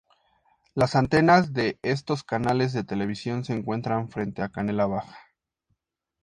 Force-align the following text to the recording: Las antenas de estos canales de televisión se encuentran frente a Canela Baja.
Las 0.73 0.95
antenas 0.95 1.53
de 1.53 1.77
estos 1.83 2.23
canales 2.23 2.73
de 2.73 2.83
televisión 2.83 3.45
se 3.45 3.53
encuentran 3.53 4.09
frente 4.09 4.41
a 4.41 4.49
Canela 4.49 4.87
Baja. 4.87 5.15